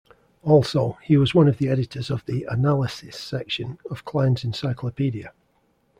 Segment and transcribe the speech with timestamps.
[0.41, 5.31] Also, he was one of the editors of the "Analysis" section of Klein's encyclopedia.